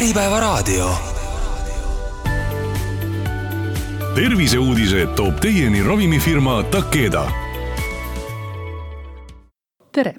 [0.00, 0.90] Äripäevaraadio.
[4.14, 7.30] terviseuudised toob teieni ravimifirma Takeda.
[9.92, 10.14] tere!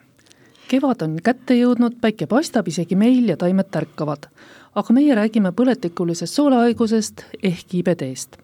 [0.67, 4.29] kevad on kätte jõudnud, päike paistab isegi meil ja taimed tärkavad.
[4.75, 8.37] aga meie räägime põletikulisest soolehaigusest ehk IBD-st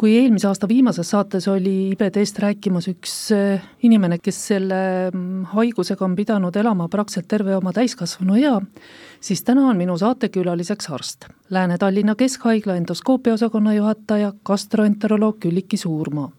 [0.00, 4.80] kui eelmise aasta viimases saates oli IBD-st rääkimas üks äh, inimene, kes selle
[5.10, 8.54] mm, haigusega on pidanud elama praktiliselt terve oma täiskasvanu ea,
[9.20, 16.30] siis täna on minu saatekülaliseks arst, Lääne-Tallinna Keskhaigla endoskoopia osakonna juhataja, gastroenteroloog Külliki Suurmaa.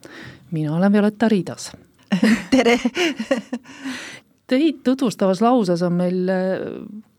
[0.52, 1.72] mina olen Violeta Riidas.
[2.52, 2.80] Tere
[4.52, 6.64] Teid tutvustavas lauses on meil äh,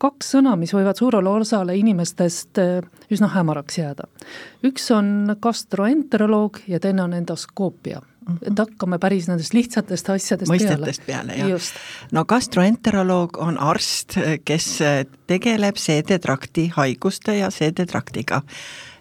[0.02, 2.82] kaks sõna, mis võivad suurele osale inimestest äh,
[3.12, 4.08] üsna hämaraks jääda.
[4.68, 8.34] üks on gastroenteroloog ja teine on endoskoopia mm.
[8.34, 8.50] -hmm.
[8.50, 11.72] et hakkame päris nendest lihtsatest asjadest mõistetest peale, peale, jah.
[12.12, 14.78] no gastroenteroloog on arst, kes
[15.26, 18.42] tegeleb seedetrakti haiguste ja seedetraktiga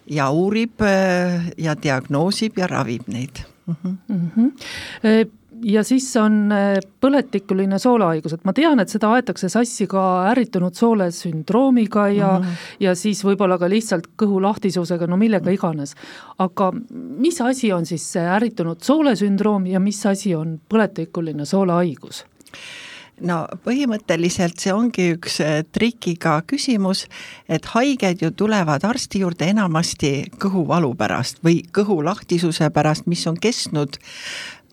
[0.06, 3.76] ja uurib äh, ja diagnoosib ja ravib neid mm.
[3.84, 3.96] -hmm.
[4.08, 9.86] Mm -hmm ja siis on äh, põletikuline soolehaigus, et ma tean, et seda aetakse sassi
[9.90, 12.68] ka ärritunud soole sündroomiga ja mm -hmm.
[12.80, 15.94] ja siis võib-olla ka lihtsalt kõhu lahtisusega, no millega iganes.
[16.38, 22.24] aga mis asi on siis see ärritunud soolesündroom ja mis asi on põletikuline soolehaigus?
[23.20, 27.06] no põhimõtteliselt see ongi üks äh, trikiga küsimus,
[27.48, 33.36] et haiged ju tulevad arsti juurde enamasti kõhuvalu pärast või kõhu lahtisuse pärast, mis on
[33.36, 33.98] kestnud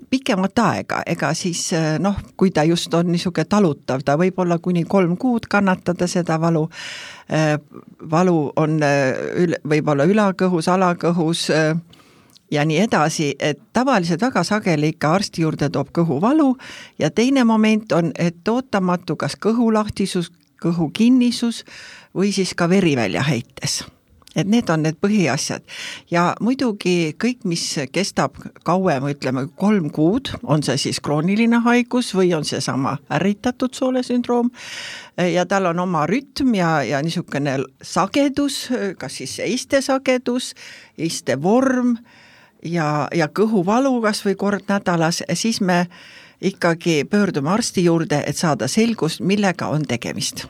[0.10, 4.58] pikemat aega, ega siis eh, noh, kui ta just on niisugune talutav, ta võib olla
[4.60, 6.66] kuni kolm kuud kannatada seda valu,
[7.30, 7.56] eh,
[8.12, 11.50] valu on eh, ül-, võib-olla ülakõhus, alakõhus
[12.52, 16.56] ja nii edasi, et tavaliselt väga sageli ikka arsti juurde toob kõhuvalu
[17.00, 21.64] ja teine moment on, et ootamatu kas kõhulahtisus, kõhu kinnisus
[22.16, 23.84] või siis ka veri välja heites
[24.36, 25.64] et need on need põhiasjad.
[26.12, 27.64] Ja muidugi kõik, mis
[27.94, 34.52] kestab kauem, ütleme kolm kuud, on see siis krooniline haigus või on seesama ärritatud soolesündroom
[35.34, 38.68] ja tal on oma rütm ja, ja niisugune sagedus,
[39.00, 40.54] kas siis see istesagedus,
[40.98, 41.98] istevorm
[42.64, 45.86] ja, ja kõhuvalu kas või kord nädalas, siis me
[46.40, 50.48] ikkagi pöördume arsti juurde, et saada selgust, millega on tegemist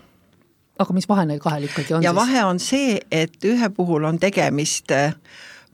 [0.80, 2.20] aga mis vahe neil kahel ikkagi on ja siis?
[2.22, 5.14] vahe on see, et ühe puhul on tegemist äh,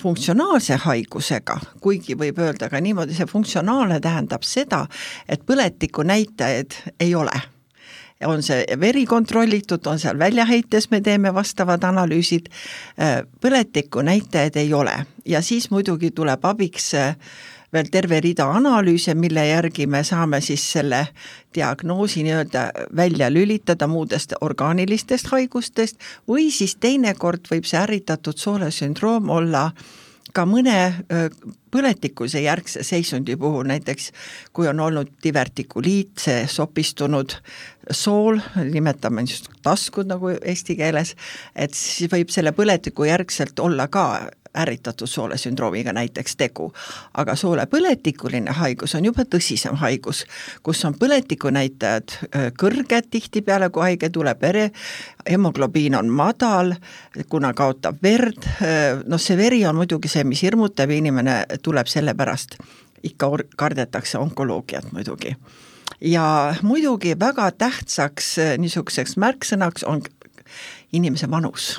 [0.01, 4.85] funktsionaalse haigusega, kuigi võib öelda ka niimoodi, see funktsionaalne tähendab seda,
[5.29, 7.35] et põletiku näitajaid ei ole.
[8.25, 12.47] On see veri kontrollitud, on seal väljaheites, me teeme vastavad analüüsid,
[12.99, 14.95] äh, põletiku näitajaid ei ole.
[15.25, 17.17] Ja siis muidugi tuleb abiks äh,
[17.75, 21.01] veel terve rida analüüse, mille järgi me saame siis selle
[21.55, 22.65] diagnoosi nii-öelda
[22.95, 29.69] välja lülitada muudest orgaanilistest haigustest või siis teinekord võib see ärritatud soolesündroom olla
[30.35, 30.77] ka mõne
[31.71, 34.11] põletikuse järgse seisundi puhul, näiteks
[34.55, 37.37] kui on olnud divertikuliit, see sopistunud
[37.91, 38.39] sool,
[38.71, 41.15] nimetame niisugust taskud nagu eesti keeles,
[41.55, 44.05] et siis võib selle põletiku järgselt olla ka
[44.55, 46.71] ärritatud soolesündroomiga näiteks tegu.
[47.13, 50.25] aga soolepõletikuline haigus on juba tõsisem haigus,
[50.63, 52.15] kus on põletikunäitajad
[52.59, 54.71] kõrged tihtipeale, kui haige tuleb, vere,
[55.29, 56.73] hemoglobiin on madal,
[57.29, 58.47] kuna kaotab verd,
[59.05, 62.57] noh see veri on muidugi see, mis hirmutab ja inimene tuleb selle pärast,
[63.03, 65.35] ikka kardetakse onkoloogiat muidugi.
[66.01, 70.01] Ja muidugi väga tähtsaks niisuguseks märksõnaks on
[70.93, 71.75] inimese vanus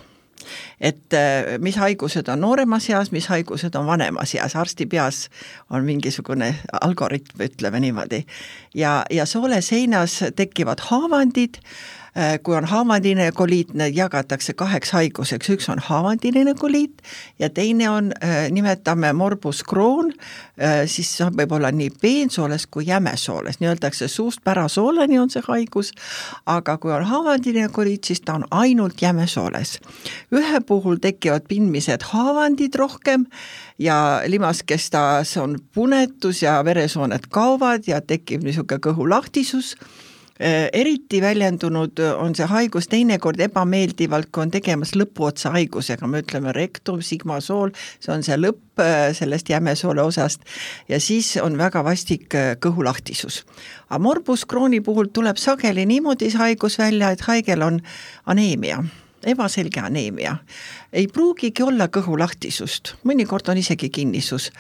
[0.81, 5.27] et äh, mis haigused on nooremas eas, mis haigused on vanemas eas, arsti peas
[5.71, 8.25] on mingisugune algoritm, ütleme niimoodi.
[8.75, 11.61] ja, ja soole seinas tekivad haavandid,
[12.43, 17.03] kui on haavandiline koliit, need jagatakse kaheks haiguseks, üks on haavandiline koliit
[17.39, 20.13] ja teine on, äh, nimetame morbus Crohn,
[20.57, 25.93] äh, siis võib olla nii peensooles kui jämesooles, nii öeldakse suust pärasooleni on see haigus,
[26.47, 29.79] aga kui on haavandiline koliit, siis ta on ainult jämesooles.
[30.33, 33.27] ühe puhul tekivad pindmised haavandid rohkem
[33.79, 39.77] ja limaskestas on punetus ja veresooned kaovad ja tekib niisugune kõhulahtisus.
[39.77, 40.06] Äh,
[40.73, 42.89] eriti väljendunud on see haigus.
[42.93, 48.83] Teinekord ebameeldivalt, kui on tegemas lõpuotsa haigusega, me ütleme rektum, sigmasool, see on see lõpp
[48.83, 50.45] äh, sellest jämesoole osast.
[50.89, 53.45] Ja siis on väga vastik äh, kõhulahtisus.
[53.89, 57.81] aga morbus Crohni puhul tuleb sageli niimoodi see haigus välja, et haigel on
[58.27, 58.83] aneemia.
[59.27, 60.37] Ebaselge aneemia.
[60.93, 64.51] ei pruugigi olla kõhulahtisust, mõnikord on isegi kinnisus,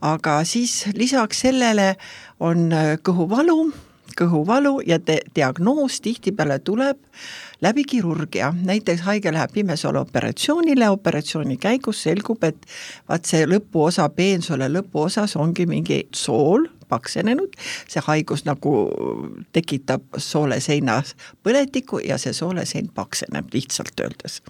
[0.00, 1.96] aga siis lisaks sellele
[2.40, 2.72] on
[3.02, 3.87] kõhuvalu
[4.18, 6.98] kõhuvalu ja te-, diagnoos tihtipeale tuleb
[7.64, 12.66] läbi kirurgia, näiteks haige läheb pimesoole operatsioonile, operatsiooni käigus selgub, et
[13.08, 17.56] vaat see lõpuosa, peensoole lõpuosas ongi mingi sool, paksenenud,
[17.88, 18.74] see haigus nagu
[19.52, 24.42] tekitab sooleseinas põletiku ja see soolesein pakseneb lihtsalt öeldes.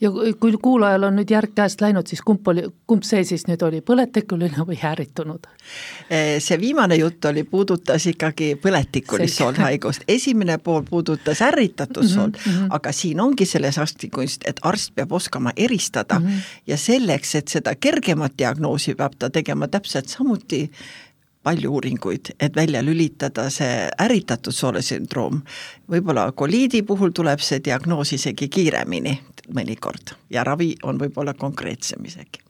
[0.00, 0.10] ja
[0.40, 3.80] kui kuulajal on nüüd järg käest läinud, siis kumb oli, kumb see siis nüüd oli,
[3.80, 5.46] põletikuline või ärritunud?
[6.10, 12.52] Eh, see viimane jutt oli, puudutas ikkagi põletikulist soolhaigust, esimene pool puudutas ärritatud soolt mm,
[12.52, 12.66] -hmm.
[12.70, 16.40] aga siin ongi selles arstikunst, et arst peab oskama eristada mm -hmm.
[16.66, 20.70] ja selleks, et seda kergemat diagnoosi peab ta tegema täpselt samuti
[21.44, 25.42] palju uuringuid, et välja lülitada see ärritatud soolesündroom.
[25.90, 29.18] võib-olla koliidi puhul tuleb see diagnoos isegi kiiremini
[29.54, 32.40] mõnikord ja ravi on võib-olla konkreetsem isegi.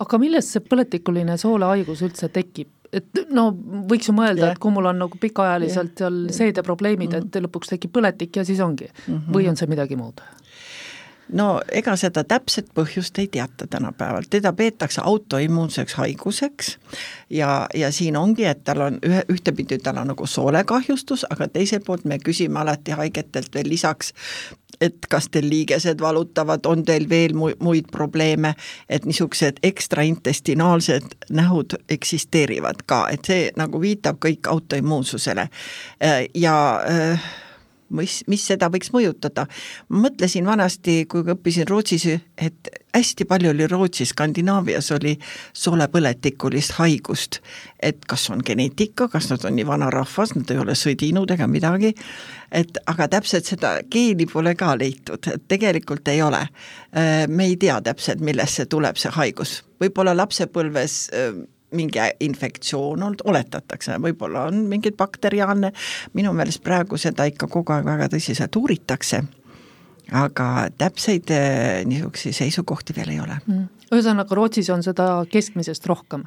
[0.00, 2.68] aga millest see põletikuline soolehaigus üldse tekib?
[2.94, 3.50] et no
[3.90, 7.46] võiks ju mõelda, et kui mul on nagu pikaajaliselt seal seedeprobleemid, et mm.
[7.48, 9.34] lõpuks tekib põletik ja siis ongi mm, -hmm.
[9.34, 10.22] või on see midagi muud?
[11.32, 16.78] No ega seda täpset põhjust ei teata tänapäeval, teda peetakse autoimmuunseks haiguseks
[17.30, 21.84] ja, ja siin ongi, et tal on ühe, ühtepidi tal on nagu soolekahjustus, aga teiselt
[21.86, 24.12] poolt me küsime alati haigetelt veel lisaks,
[24.80, 28.54] et kas teil liigesed valutavad, on teil veel mu-, muid probleeme,
[28.88, 35.48] et niisugused ekstraintestinaalsed nähud eksisteerivad ka, et see nagu viitab kõik autoimmuunsusele.
[36.34, 36.56] Ja
[36.90, 37.30] äh,
[37.94, 39.46] mis, mis seda võiks mõjutada.
[39.88, 42.06] mõtlesin vanasti, kui õppisin Rootsis,
[42.36, 45.16] et hästi palju oli Rootsis, Skandinaavias oli
[45.52, 47.40] soolepõletikulist haigust.
[47.82, 51.46] et kas on geneetika, kas nad on nii vana rahvas, nad ei ole sõdinud ega
[51.46, 51.94] midagi,
[52.52, 56.46] et aga täpselt seda geeni pole ka leitud, et tegelikult ei ole.
[57.28, 59.62] me ei tea täpselt, millest see tuleb, see haigus.
[59.80, 61.10] võib-olla lapsepõlves
[61.74, 65.72] mingi infektsioon olnud, oletatakse, võib-olla on mingeid bakteriaalne,
[66.14, 69.22] minu meelest praegu seda ikka kogu aeg väga tõsiselt uuritakse,
[70.12, 70.48] aga
[70.78, 73.40] täpseid eh, niisuguseid seisukohti veel ei ole.
[73.46, 73.68] Mm..
[73.90, 76.26] ühesõnaga, Rootsis on seda keskmisest rohkem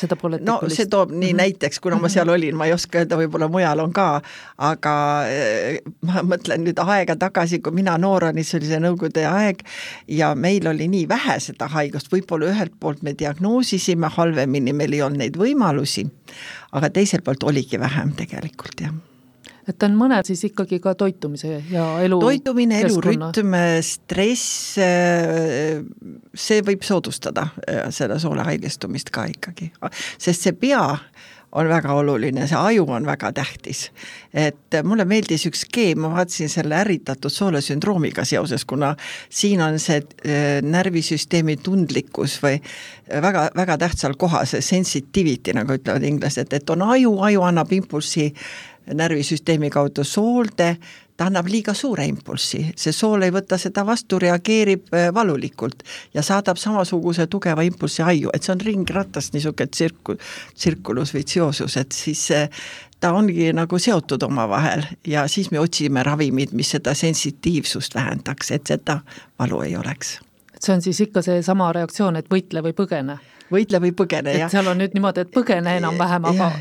[0.00, 1.42] seda pole no see toob nii mm -hmm.
[1.42, 2.34] näiteks, kuna ma seal mhm.
[2.34, 4.06] olin, ma ei oska öelda, võib-olla mujal on ka,
[4.70, 4.94] aga
[5.28, 9.62] eh, ma mõtlen nüüd aega tagasi, kui mina noor olin, see oli see Nõukogude aeg
[10.08, 15.02] ja meil oli nii vähe seda haigust, võib-olla ühelt poolt me diagnoosisime halvemini, meil ei
[15.02, 16.06] olnud neid võimalusi,
[16.72, 19.09] aga teiselt poolt oligi vähem tegelikult, jah
[19.70, 23.56] et on mõned siis ikkagi ka toitumise ja elu toitumine, elurütm,
[23.86, 25.80] stress, äh,
[26.34, 29.72] see võib soodustada äh, selle soole haigestumist ka ikkagi,
[30.18, 30.84] sest see pea
[31.52, 33.90] on väga oluline, see aju on väga tähtis.
[34.34, 38.92] et mulle meeldis üks skeem, ma vaatasin selle ärritatud soolesündroomiga seoses, kuna
[39.28, 42.60] siin on see äh, närvisüsteemi tundlikkus või
[43.10, 48.30] väga, väga tähtsal kohal, see sensitivity, nagu ütlevad inglased, et on aju, aju annab impulsi
[48.94, 50.76] närvisüsteemi kaudu soolde,
[51.20, 55.82] ta annab liiga suure impulssi, see sool ei võta seda vastu, reageerib äh, valulikult
[56.16, 60.16] ja saadab samasuguse tugeva impulssi aiu, et see on ringratast niisugune tsirku-,
[60.54, 62.48] tsirkulus vitsiosus, et siis äh,
[63.00, 68.72] ta ongi nagu seotud omavahel ja siis me otsime ravimid, mis seda sensitiivsust vähendaks, et
[68.72, 69.02] seda
[69.38, 70.18] valu ei oleks.
[70.54, 73.20] et see on siis ikka seesama reaktsioon, et võitle või põgene?
[73.52, 74.50] võitle või põgene, jah.
[74.50, 76.52] seal on nüüd niimoodi, et põgene enam-vähem, aga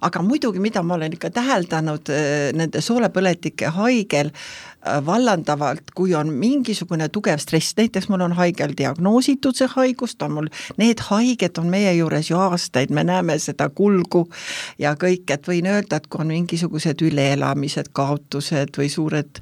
[0.00, 4.75] aga muidugi, mida ma olen ikka täheldanud äh, nende soolepõletike haigel, Äh,
[5.06, 10.36] vallandavalt, kui on mingisugune tugev stress, näiteks mul on haigel diagnoositud see haigus, ta on
[10.36, 14.26] mul, need haiged on meie juures ju aastaid, me näeme seda kulgu
[14.78, 19.40] ja kõik, et võin öelda, et kui on mingisugused üleelamised, kaotused või suured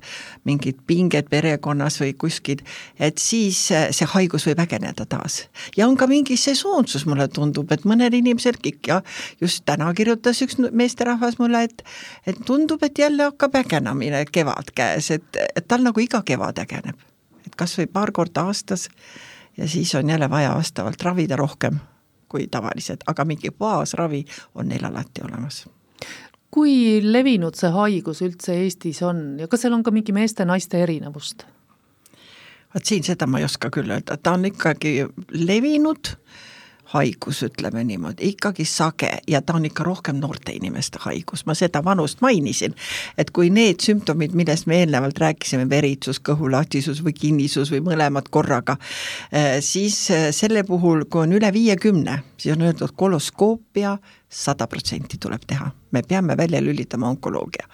[0.49, 2.65] mingid pinged perekonnas või kuskil,
[2.99, 5.45] et siis äh, see haigus võib ägeneda taas.
[5.77, 9.03] ja on ka mingi sesoonsus, mulle tundub, et mõnel inimesel ja
[9.41, 11.85] just täna kirjutas üks meesterahvas mulle, et
[12.27, 16.59] et tundub, et jälle hakkab ägenemine kevad käes, et et, et tal nagu iga kevad
[16.59, 16.99] ägeneb.
[17.47, 18.89] et kas või paar korda aastas
[19.57, 21.79] ja siis on jälle vaja vastavalt ravida rohkem
[22.29, 24.25] kui tavaliselt, aga mingi baasravi
[24.55, 25.65] on neil alati olemas
[26.55, 31.47] kui levinud see haigus üldse Eestis on ja kas seal on ka mingi meeste-naiste erinevust?
[32.75, 34.97] vot siin seda ma ei oska küll öelda, ta on ikkagi
[35.35, 36.15] levinud
[36.95, 41.83] haigus, ütleme niimoodi, ikkagi sage ja ta on ikka rohkem noorte inimeste haigus, ma seda
[41.85, 42.75] vanust mainisin.
[43.19, 48.77] et kui need sümptomid, millest me eelnevalt rääkisime, veritsus, kõhulahtisus või kinnisus või mõlemad korraga,
[49.33, 53.99] eh, siis eh, selle puhul, kui on üle viiekümne, siis on öeldud koloskoopia,
[54.29, 57.67] sada protsenti tuleb teha, me peame välja lülitama onkoloogia.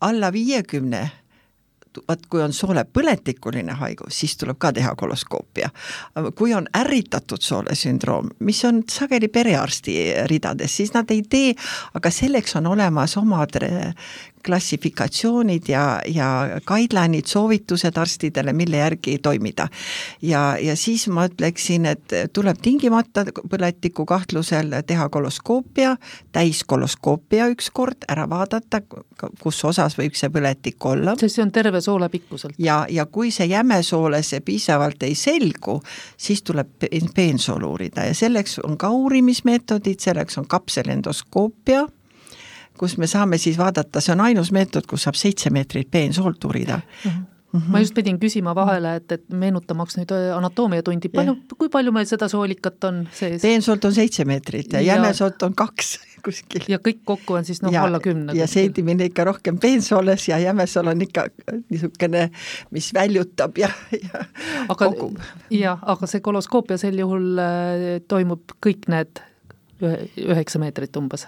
[0.00, 1.10] alla viiekümne
[2.08, 5.70] vaat kui on soolepõletikuline haigus, siis tuleb ka teha koloskoopia.
[6.34, 9.96] kui on ärritatud soolesündroom, mis on sageli perearsti
[10.30, 11.54] ridades, siis nad ei tee,
[11.94, 13.58] aga selleks on olemas omad
[14.46, 19.68] klassifikatsioonid ja, ja guideline'id, soovitused arstidele, mille järgi toimida.
[20.22, 25.96] ja, ja siis ma ütleksin, et tuleb tingimata põletiku kahtlusel teha koloskoopia,
[26.32, 28.82] täiskoloskoopia ükskord, ära vaadata,
[29.42, 31.14] kus osas võib see põletik olla.
[31.20, 32.54] sest see on terve soole pikkuselt.
[32.58, 35.80] ja, ja kui see jämesooles piisavalt ei selgu,
[36.16, 41.86] siis tuleb peensool uurida ja selleks on ka uurimismeetodid, selleks on kapselendoskoopia
[42.80, 46.80] kus me saame siis vaadata, see on ainus meetod, kus saab seitse meetrit peensoolt uurida
[46.80, 47.10] mm.
[47.10, 47.28] -hmm.
[47.52, 47.72] Mm -hmm.
[47.72, 52.06] ma just pidin küsima vahele, et, et meenutamaks nüüd äh, anatoomiatundi, palju, kui palju meil
[52.06, 53.42] seda soolikat on sees?
[53.42, 56.62] peensoolt on seitse meetrit ja, ja jämesoolt on kaks kuskil.
[56.68, 58.36] ja kõik kokku on siis noh, alla kümne.
[58.38, 61.26] ja seedimine ikka rohkem peensooles ja jämesool on ikka
[61.70, 62.30] niisugune,
[62.70, 64.24] mis väljutab ja, ja
[64.68, 65.18] aga, kogub.
[65.50, 69.26] jah, aga see koloskoopia sel juhul äh, toimub kõik need
[69.80, 71.26] üheksa meetrit umbes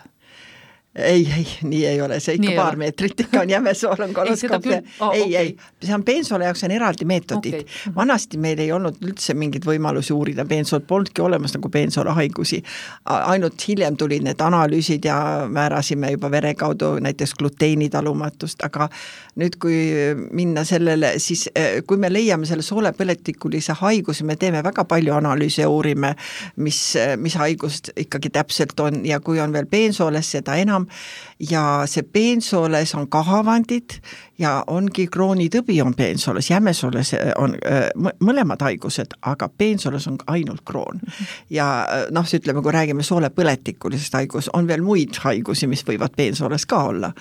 [0.95, 4.81] ei, ei, nii ei ole, see ikka nii paar meetrit ikka on jämesool on koloskoopia.
[5.03, 5.35] Oh, ei, okay.
[5.35, 7.55] ei, see on peensoole jaoks on eraldi meetodid.
[7.55, 7.65] Okay..
[7.87, 7.95] Mhm.
[7.97, 10.45] vanasti meil ei olnud üldse mingeid võimalusi uurida.
[10.49, 12.63] Peensoolt, polnudki olemas nagu peensoole haigusi.
[13.05, 15.17] ainult hiljem tulid need analüüsid ja
[15.49, 18.89] määrasime juba vere kaudu näiteks gluteenitalumatust, aga
[19.41, 19.79] nüüd, kui
[20.31, 25.65] minna sellele, siis eh, kui me leiame selle soolepõletikulise haiguse, me teeme väga palju analüüse
[25.65, 26.15] ja uurime,
[26.57, 26.83] mis,
[27.17, 29.03] mis haigust ikkagi täpselt on.
[29.07, 30.87] Ja kui on veel peensooles, seda enam enam
[31.51, 33.99] ja see peensooles on kahavandid
[34.39, 37.57] ja ongi kroonitõbi on peensooles, jämesooles on
[38.21, 41.01] mõlemad haigused, aga peensooles on ainult kroon.
[41.51, 46.85] ja noh, ütleme, kui räägime soolepõletikulisest haigus, on veel muid haigusi, mis võivad peensooles ka
[46.85, 47.13] olla.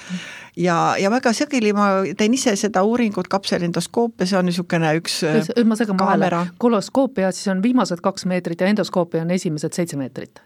[0.56, 5.22] ja, ja väga sageli ma teen ise seda uuringut, kapselendoskoopia, see on niisugune üks
[5.65, 10.41] ma segan vahele, koloskoopia siis on viimased kaks meetrit ja endoskoopia on esimesed seitse meetrit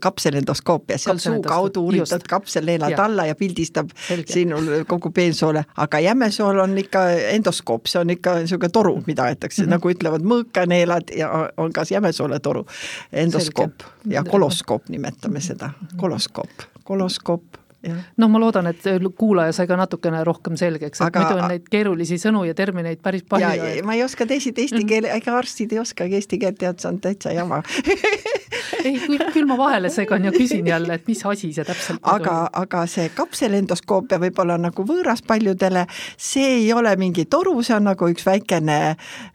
[0.00, 4.32] kapselendoskoopia, see on suu kaudu uuritud kapsel neelad alla ja pildistab Selge.
[4.32, 9.62] sinul kogu peensoole, aga jämesool on ikka endoskoop, see on ikka niisugune toru, mida aetakse
[9.62, 9.70] mm, -hmm.
[9.76, 12.66] nagu ütlevad mõõkaneelad ja on ka jämesoole toru.
[13.12, 14.14] endoskoop Selge.
[14.14, 18.86] ja koloskoop nimetame seda, koloskoop, koloskoop noh, ma loodan, et
[19.18, 23.02] kuulaja sai ka natukene rohkem selgeks, et aga, muidu on neid keerulisi sõnu ja termineid
[23.04, 23.50] päris palju.
[23.54, 24.90] ja ma ei oska teisiti eesti mhm.
[24.90, 27.62] keele, ega arstid ei oskagi eesti keelt teada, see on täitsa jama.
[28.84, 32.34] Ei, küll, küll ma vahele segan ja küsin jälle, et mis asi see täpselt aga,
[32.52, 35.86] aga see kapselendoskoopia võib-olla nagu võõras paljudele,
[36.20, 38.78] see ei ole mingi toru, see on nagu üks väikene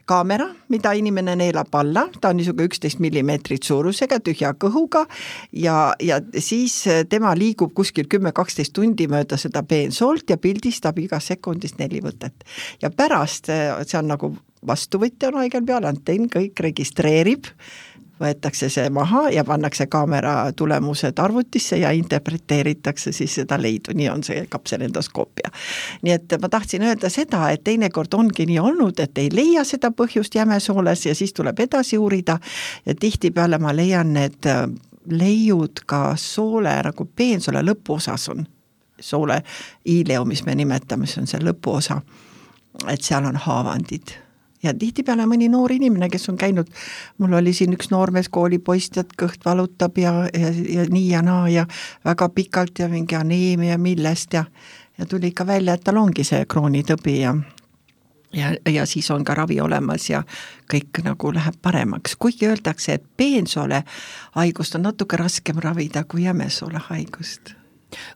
[0.09, 5.05] kaamera, mida inimene neelab alla, ta on niisugune üksteist millimeetrit suurusega, tühja kõhuga.
[5.53, 11.35] Ja, ja siis tema liigub kuskil kümme, kaksteist tundi mööda seda peensoolt ja pildistab igast
[11.35, 12.47] sekundist neli võtet.
[12.81, 14.33] ja pärast, see on nagu
[14.67, 17.47] vastuvõtja on haigel peal, antenn kõik registreerib,
[18.19, 24.23] võetakse see maha ja pannakse kaamera tulemused arvutisse ja interpreteeritakse siis seda leidu, nii on
[24.27, 25.51] see kapselendoskoopia.
[26.01, 29.91] nii et ma tahtsin öelda seda, et teinekord ongi nii olnud, et ei leia seda
[29.95, 32.39] põhjust jämesooles ja siis tuleb edasi uurida
[32.85, 34.51] ja tihtipeale ma leian need
[35.09, 38.47] leiud ka soole nagu peensoole lõpuosas on,
[38.99, 39.41] soole
[39.85, 42.01] iileu, mis me nimetame, see on see lõpuosa,
[42.87, 44.17] et seal on haavandid.
[44.63, 46.67] Ja tihtipeale mõni noor inimene, kes on käinud,
[47.17, 51.47] mul oli siin üks noormees koolipoiss, tead, kõht valutab ja, ja, ja nii ja naa
[51.47, 51.63] ja
[52.05, 54.43] väga pikalt ja mingi aneemia millest ja
[54.99, 57.33] ja tuli ikka välja, et tal ongi see kroonitõbi ja
[58.33, 60.23] ja, ja siis on ka ravi olemas ja
[60.71, 63.83] kõik nagu läheb paremaks, kuigi öeldakse, et peensoole
[64.37, 67.55] haigust on natuke raskem ravida kui jämesoole haigust.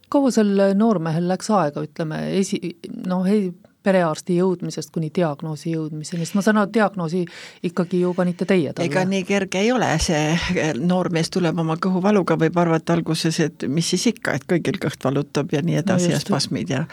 [0.10, 2.76] kaua sel noormehel läks aega, ütleme, esi-,
[3.08, 3.52] noh, ei
[3.84, 7.24] perearsti jõudmisest kuni diagnoosi jõudmiseni, sest ma saan aru, et diagnoosi
[7.70, 8.90] ikkagi ju panite teie talle.
[8.90, 13.94] ega nii kerge ei ole, see noormees tuleb oma kõhuvaluga, võib arvata alguses, et mis
[13.94, 16.86] siis ikka, et kõigil kõht valutab ja nii edasi no ja spasmid ja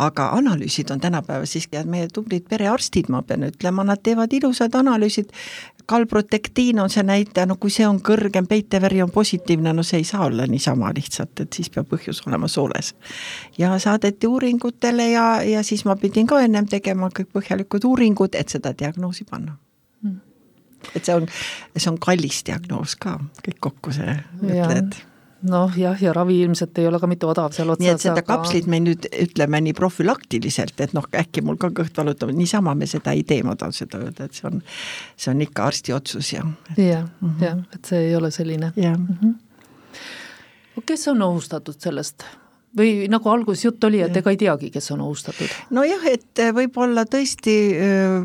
[0.00, 4.74] aga analüüsid on tänapäeval siiski, et meie tublid perearstid, ma pean ütlema, nad teevad ilusad
[4.78, 5.32] analüüsid,
[5.90, 10.06] kalprotektiin on see näitaja, no kui see on kõrgem, peiteveri on positiivne, no see ei
[10.06, 12.94] saa olla niisama lihtsalt, et siis peab põhjus olema sooles.
[13.58, 18.54] ja saadeti uuringutele ja, ja siis ma pidin ka ennem tegema kõik põhjalikud uuringud, et
[18.54, 19.56] seda diagnoosi panna
[20.02, 20.16] mm.
[20.94, 21.28] et see on,
[21.76, 25.00] see on kallis diagnoos ka, kõik kokku see, ütled
[25.48, 27.84] noh jah, ja ravi ilmselt ei ole ka mitte odav seal otsas.
[27.84, 28.26] nii et seda aga...
[28.28, 32.88] kapslit me nüüd ütleme nii profülaktiliselt, et noh, äkki mul ka kõht valutab, niisama me
[32.90, 34.60] seda ei tee, ma tahan seda öelda, et see on,
[35.16, 36.44] see on ikka arsti otsus ja.
[36.76, 37.40] jah, mhm.
[37.44, 38.72] jah, et see ei ole selline.
[38.76, 40.84] Mm -hmm.
[40.86, 42.24] kes on ohustatud sellest?
[42.76, 45.48] või nagu alguses jutt oli, et ega ei teagi, kes on ohustatud?
[45.70, 48.22] nojah, et võib-olla tõesti öö,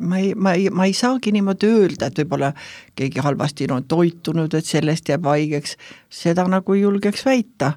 [0.00, 2.52] ma ei, ma ei, ma ei saagi niimoodi öelda, et võib-olla
[2.98, 5.76] keegi halvasti on toitunud, et sellest jääb haigeks,
[6.10, 7.72] seda nagu ei julgeks väita.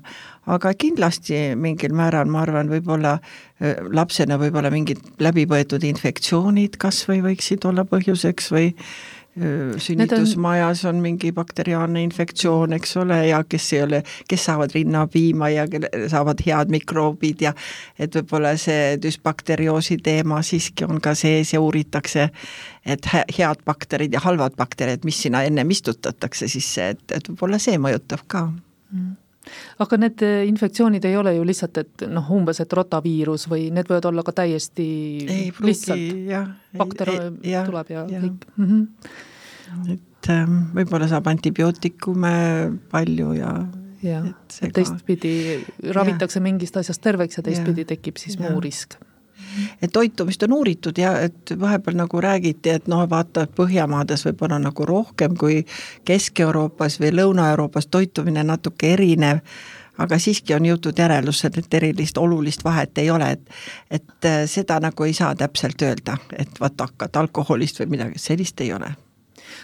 [0.51, 3.19] aga kindlasti mingil määral, ma arvan, võib-olla
[3.93, 8.71] lapsena võib-olla mingid läbipõetud infektsioonid kas või võiksid olla põhjuseks või
[9.77, 15.65] sünnitusmajas on mingi bakteriaalne infektsioon, eks ole, ja kes ei ole, kes saavad rinnapiima ja
[16.11, 17.53] saavad head mikroobid ja
[17.99, 22.27] et võib-olla see düsbakterioosi teema siiski on ka sees ja uuritakse,
[22.85, 27.79] et head bakterid ja halvad bakterid, mis sinna ennem istutatakse sisse, et, et võib-olla see
[27.79, 28.49] mõjutab ka.
[28.91, 29.20] Mm
[29.81, 34.07] aga need infektsioonid ei ole ju lihtsalt, et noh, umbes, et rotaviirus või need võivad
[34.11, 34.87] olla ka täiesti
[35.25, 38.71] ei, pruugi, lihtsalt bakter tuleb ja, ja kõik mm.
[38.71, 39.27] -hmm
[39.87, 42.33] et ähm, võib-olla saab antibiootikume
[42.91, 43.53] palju ja
[44.03, 44.25] jah,
[44.61, 45.33] et teistpidi
[45.95, 46.45] ravitakse ja.
[46.45, 48.49] mingist asjast terveks ja teistpidi tekib siis ja.
[48.49, 48.97] muu risk
[49.81, 54.85] et toitumist on uuritud ja et vahepeal nagu räägiti, et noh, vaata, Põhjamaades võib-olla nagu
[54.85, 55.65] rohkem kui
[56.05, 59.43] Kesk-Euroopas või Lõuna-Euroopas toitumine natuke erinev,
[59.97, 63.49] aga siiski on jõutud järelusele, et erilist olulist vahet ei ole, et
[63.91, 68.61] et äh, seda nagu ei saa täpselt öelda, et vaata, hakkad alkoholist või midagi, sellist
[68.61, 68.95] ei ole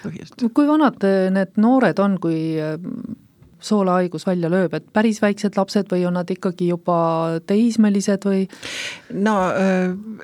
[0.03, 0.41] põhjust.
[0.53, 2.39] kui vanad need noored on, kui
[3.67, 6.97] soolahaigus välja lööb, et päris väiksed lapsed või on nad ikkagi juba
[7.49, 8.45] teismelised või?
[9.13, 9.35] no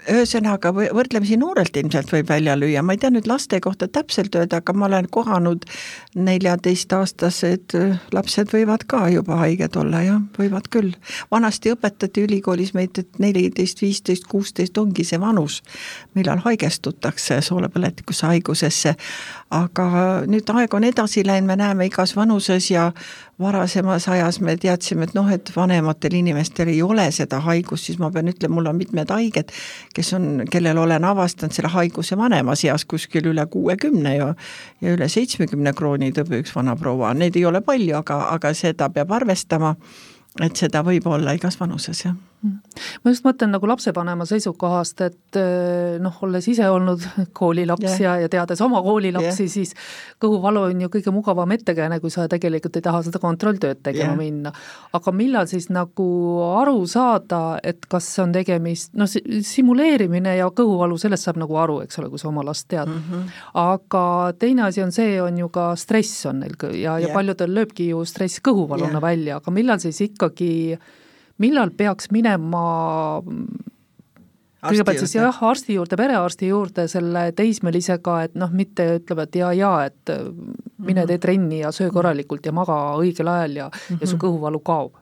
[0.10, 4.62] ühesõnaga, võrdlemisi noorelt ilmselt võib välja lüüa, ma ei tea nüüd laste kohta täpselt öelda,
[4.64, 5.68] aga ma olen kohanud
[6.16, 7.78] neljateistaastased
[8.14, 10.94] lapsed võivad ka juba haiged olla, jah, võivad küll.
[11.32, 15.62] vanasti õpetati ülikoolis meid, et neliteist, viisteist, kuusteist ongi see vanus,
[16.18, 18.96] millal haigestutakse soolepõletikuse haigusesse,
[19.54, 19.88] aga
[20.30, 22.92] nüüd aeg on edasi läinud, me näeme igas vanuses ja
[23.40, 28.12] varasemas ajas me teadsime, et noh, et vanematel inimestel ei ole seda haigust, siis ma
[28.14, 29.54] pean ütlema, mul on mitmed haiged,
[29.96, 34.34] kes on, kellel olen avastanud selle haiguse vanemas eas kuskil üle kuuekümne ja
[34.82, 39.12] ja üle seitsmekümne krooni tõbi üks vanaproua, neid ei ole palju, aga, aga seda peab
[39.12, 39.76] arvestama,
[40.42, 45.96] et seda võib olla igas vanuses, jah ma just mõtlen nagu lapsevanema seisukohast, et eh,
[46.04, 47.04] noh, olles ise olnud
[47.40, 48.02] koolilaps yeah.
[48.02, 49.72] ja, ja teades oma koolilapsi yeah., siis
[50.24, 54.20] kõhuvalu on ju kõige mugavam ettekääne, kui sa tegelikult ei taha seda kontrolltööd tegema yeah.
[54.20, 54.54] minna.
[54.94, 56.08] aga millal siis nagu
[56.60, 62.02] aru saada, et kas on tegemist, noh, simuleerimine ja kõhuvalu, sellest saab nagu aru, eks
[62.02, 63.04] ole, kui sa oma last tead mm.
[63.10, 63.38] -hmm.
[63.64, 67.14] aga teine asi on see, on ju ka stress on neil ja, ja yeah.
[67.14, 69.02] paljudel lööbki ju stress kõhuvaluna yeah.
[69.02, 70.78] välja, aga millal siis ikkagi
[71.42, 72.64] millal peaks minema
[74.64, 79.86] kõigepealt siis jah, arsti juurde, perearsti juurde selle teismelisega, et noh, mitte ütleb, et jaa-jaa,
[79.90, 80.14] et
[80.84, 84.02] mine tee trenni ja söö korralikult ja maga õigel ajal ja mm, -hmm.
[84.02, 84.26] ja su mhm.
[84.26, 85.00] kõhuvalu kaob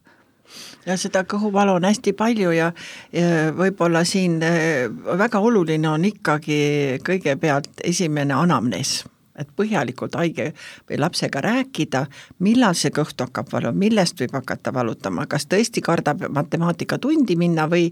[0.86, 2.72] ja seda kõhuvalu on hästi palju ja,
[3.14, 9.02] ja võib-olla siin eh, väga oluline on ikkagi kõigepealt esimene anamnees
[9.40, 10.52] et põhjalikult haige
[10.90, 12.06] või lapsega rääkida,
[12.40, 17.90] millal see kõht hakkab valuma, millest võib hakata valutama, kas tõesti kardab matemaatikatundi minna või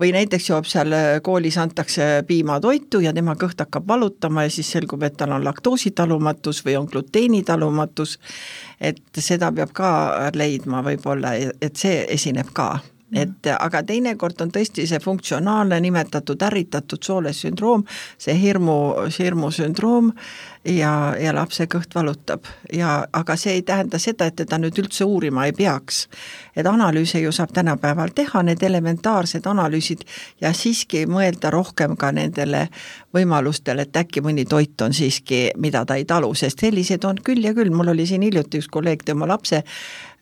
[0.00, 5.02] või näiteks joob seal koolis, antakse piimatoitu ja tema kõht hakkab valutama ja siis selgub,
[5.02, 8.18] et tal on laktoositalumatus või on gluteenitalumatus,
[8.80, 9.92] et seda peab ka
[10.34, 12.72] leidma võib-olla, et see esineb ka.
[13.12, 17.84] Et aga teinekord on tõesti see funktsionaalne nimetatud ärritatud soolesündroom,
[18.16, 18.76] see hirmu,
[19.18, 20.08] hirmusündroom
[20.64, 22.46] ja, ja lapse kõht valutab.
[22.72, 26.08] Ja aga see ei tähenda seda, et teda nüüd üldse uurima ei peaks.
[26.56, 30.04] et analüüse ju saab tänapäeval teha, need elementaarsed analüüsid
[30.40, 32.68] ja siiski mõelda rohkem ka nendele
[33.14, 37.44] võimalustele, et äkki mõni toit on siiski, mida ta ei talu, sest selliseid on küll
[37.44, 39.62] ja küll, mul oli siin hiljuti üks kolleeg, tema lapse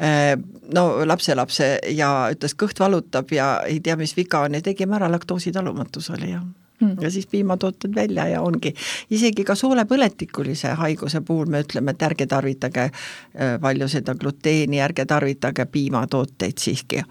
[0.01, 0.39] Äh,
[0.75, 5.11] no lapselapse ja ütles, kõht valutab ja ei tea, mis viga on ja tegime ära,
[5.13, 6.47] laktoositalumatus oli jah
[6.81, 6.97] mm.
[7.01, 8.75] ja siis piimatooted välja ja ongi,
[9.11, 15.07] isegi ka soolepõletikulise haiguse puhul me ütleme, et ärge tarvitage äh, palju seda gluteeni, ärge
[15.07, 17.03] tarvitage piimatooteid siiski.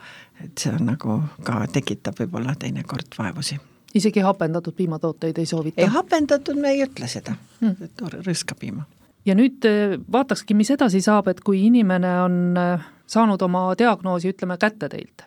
[0.43, 3.60] et see on nagu ka tekitab võib-olla teinekord vaevusi
[3.95, 5.82] isegi hapendatud piimatooteid ei soovita?
[5.82, 8.86] ei, hapendatud me ei ütle seda mm., et rõõska piima
[9.25, 14.34] ja nüüd äh, vaatakski, mis edasi saab, et kui inimene on äh, saanud oma diagnoosi,
[14.34, 15.25] ütleme, kätte teilt,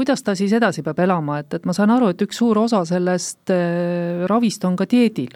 [0.00, 2.82] kuidas ta siis edasi peab elama, et, et ma saan aru, et üks suur osa
[2.88, 5.34] sellest äh, ravist on ka dieedil.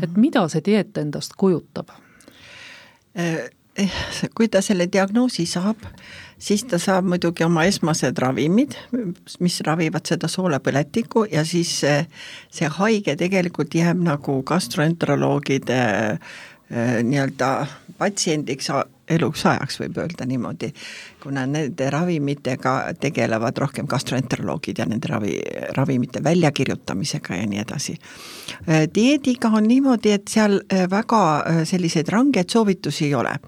[0.00, 0.20] et mhm.
[0.20, 1.94] mida see dieet endast kujutab?
[4.34, 5.78] kui ta selle diagnoosi saab,
[6.38, 8.74] siis ta saab muidugi oma esmased ravimid,
[9.38, 12.00] mis ravivad seda soolepõletikku ja siis see,
[12.50, 16.34] see haige tegelikult jääb nagu gastroenteroloogide äh,
[16.72, 17.66] Äh, nii-öelda
[17.98, 18.70] patsiendiks
[19.08, 20.70] eluks ajaks, võib öelda niimoodi,
[21.22, 25.36] kuna nende ravimitega tegelevad rohkem gastroenteroloogid ja nende ravi,
[25.76, 27.96] ravimite väljakirjutamisega ja nii edasi.
[28.94, 31.22] dieediga on niimoodi, et seal väga
[31.64, 33.38] selliseid rangeid soovitusi ei ole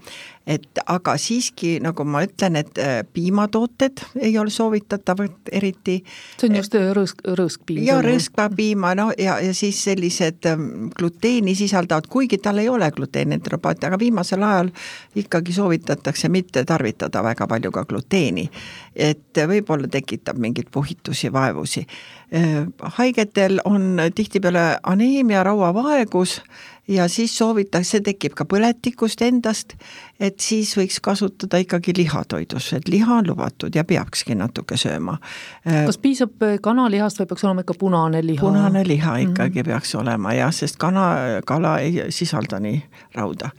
[0.47, 5.97] et aga siiski, nagu ma ütlen, et äh, piimatooted ei ole soovitatavad eriti.
[6.39, 7.83] see on just rõõsk, rõõskpiim.
[7.83, 13.91] ja rõõskpiima, no ja, ja siis sellised ähm, gluteeni sisaldavad, kuigi tal ei ole gluteenenteropaatia,
[13.91, 14.71] aga viimasel ajal
[15.15, 18.47] ikkagi soovitatakse mitte tarvitada väga palju ka gluteeni.
[18.95, 21.85] et võib-olla tekitab mingeid puhitusi, vaevusi.
[22.33, 26.41] Äh, haigetel on tihtipeale aneemia, rauavaegus
[26.87, 29.77] ja siis soovitakse, tekib ka põletikust endast,
[30.19, 35.17] et siis võiks kasutada ikkagi lihatoidus, et liha on lubatud ja peakski natuke sööma.
[35.63, 38.43] kas piisab äh, kanalihast või peaks olema ikka punane liha?
[38.43, 39.71] punane liha ikkagi mm -hmm.
[39.71, 41.07] peaks olema jah, sest kana,
[41.45, 42.83] kala ei sisalda nii
[43.15, 43.55] rauda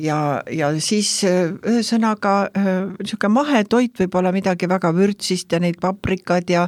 [0.00, 0.18] ja,
[0.50, 6.66] ja siis äh, ühesõnaga niisugune mahetoit võib olla midagi väga vürtsist ja neid paprikad ja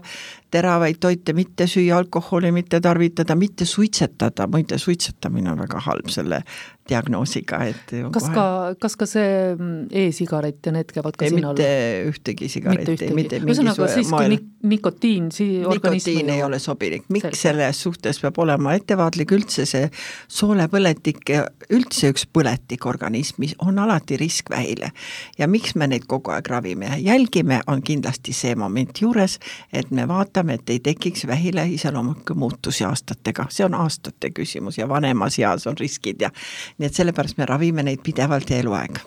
[0.52, 6.42] teravaid toite mitte süüa, alkoholi mitte tarvitada, mitte suitsetada, muide suitsetamine on väga halb selle
[6.88, 8.34] diagnoosiga, et kas kohe...
[8.34, 8.44] ka,
[8.82, 11.54] kas ka see mm, e-sigaret ja need käivad ka ei, siin alla?
[11.54, 14.34] mitte ühtegi sigaretti, mitte ühesõnaga siiski moel...
[14.72, 17.38] nikotiin si-, nikotiin ei ole sobilik, miks Selge.
[17.38, 19.86] selles suhtes peab olema ettevaatlik, üldse see
[20.32, 21.22] soolepõletik,
[21.70, 24.90] üldse üks põletik organismis on alati risk vähile.
[25.38, 29.38] ja miks me neid kogu aeg ravime, jälgime, on kindlasti see moment juures,
[29.72, 34.90] et me vaatame, et ei tekiks vähile iseloomulikke muutusi aastatega, see on aastate küsimus ja
[34.90, 36.34] vanemas eas on riskid ja
[36.78, 39.02] nii et sellepärast me ravime neid pidevalt ja eluaeg.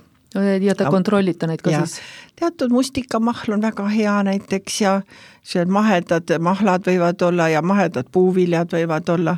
[0.62, 2.01] Ja te kontrollite neid ka ja, siis?
[2.36, 4.97] teatud mustikamahl on väga hea näiteks ja
[5.45, 9.38] sellised mahedad mahlad võivad olla ja mahedad puuviljad võivad olla,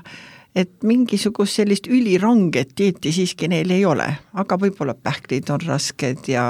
[0.57, 6.47] et mingisugust sellist üliranget dieeti siiski neil ei ole, aga võib-olla pähklid on rasked ja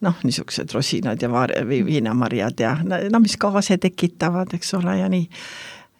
[0.00, 5.28] noh, niisugused rosinad ja vaar-, viinamarjad ja no mis gaase tekitavad, eks ole, ja nii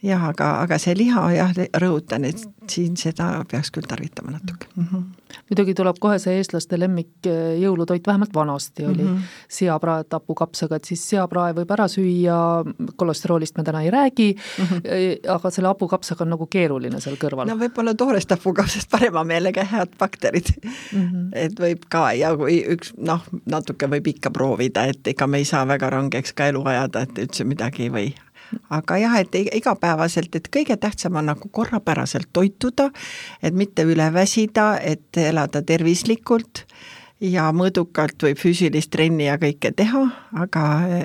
[0.04, 4.86] jah, aga, aga see liha jah, rõhutan, et siin seda peaks küll tarvitama natuke mm.
[4.90, 5.38] -hmm.
[5.50, 9.34] muidugi tuleb kohe see eestlaste lemmik eh, jõulutoit, vähemalt vanasti oli mm -hmm.
[9.48, 12.38] seapraed hapukapsaga, et siis seaprae võib ära süüa,
[12.96, 15.30] kolesteroolist me täna ei räägi mm, -hmm.
[15.34, 17.48] aga selle hapukapsaga on nagu keeruline seal kõrval.
[17.48, 21.00] no võib-olla toorest hapukapsast parema meelega head bakterid mm.
[21.00, 21.28] -hmm.
[21.32, 25.44] et võib ka ja kui üks noh, natuke võib ikka proovida, et ega me ei
[25.44, 28.14] saa väga rangeks ka elu ajada, et üldse midagi ei või
[28.70, 32.90] aga jah, et igapäevaselt, et kõige tähtsam on nagu korrapäraselt toituda,
[33.42, 36.64] et mitte üle väsida, et elada tervislikult
[37.24, 40.04] ja mõõdukalt võib füüsilist trenni ja kõike teha,
[40.40, 40.64] aga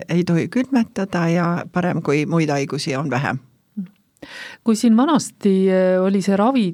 [0.10, 3.40] ei tohi külmetada ja parem, kui muid haigusi on vähem.
[4.68, 5.54] Kui siin vanasti
[6.04, 6.66] oli see ravi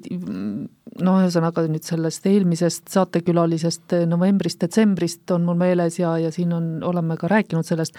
[1.04, 7.18] noh, ühesõnaga nüüd sellest eelmisest saatekülalisest novembrist-detsembrist on mul meeles ja, ja siin on, oleme
[7.20, 7.98] ka rääkinud sellest,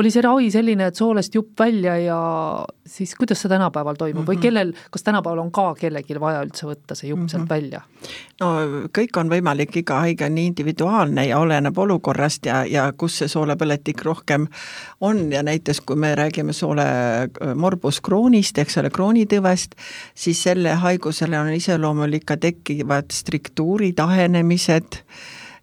[0.00, 2.18] oli see ravi selline, et soolest jupp välja ja
[2.86, 4.30] siis kuidas see tänapäeval toimub mm -hmm.
[4.32, 4.42] või mhm.
[4.42, 7.30] kellel, kas tänapäeval on ka kellelgi vaja üldse võtta see jupp mm -hmm.
[7.30, 7.82] sealt välja?
[8.40, 8.50] no
[8.98, 13.28] kõik on võimalik, iga haige on nii individuaalne ja oleneb olukorrast ja, ja kus see
[13.28, 14.48] soolepõletik rohkem
[15.00, 16.84] on ja näiteks kui me räägime soole
[17.54, 19.78] morbus kroonist, eks ole, kroonitõvest,
[20.14, 24.96] siis selle haigusele on iseloomulik ikka tekivad struktuurid, ahenemised,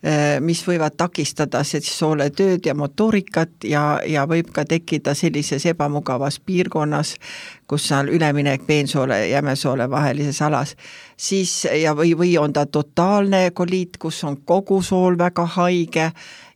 [0.04, 5.66] eh, mis võivad takistada siis soole tööd ja motoorikat ja, ja võib ka tekkida sellises
[5.66, 7.16] ebamugavas piirkonnas,
[7.68, 10.76] kus on üleminek peensoole ja jämesoole vahelises alas,
[11.18, 16.12] siis ja, või, või on ta totaalne koliit, kus on kogu sool väga haige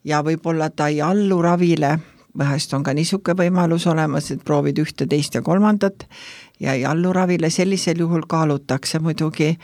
[0.05, 1.97] ja võib-olla ta ei allu ravile,
[2.37, 6.05] vahest on ka niisugune võimalus olemas, et proovid ühte, teist ja kolmandat
[6.59, 9.55] ja ei allu ravile, sellisel juhul kaalutakse muidugi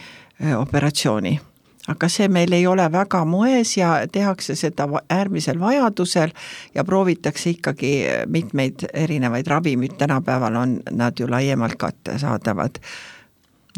[0.57, 1.39] operatsiooni.
[1.87, 6.29] aga see meil ei ole väga moes ja tehakse seda äärmisel vajadusel
[6.75, 7.91] ja proovitakse ikkagi
[8.27, 12.77] mitmeid erinevaid ravimeid, tänapäeval on nad ju laiemalt kättesaadavad,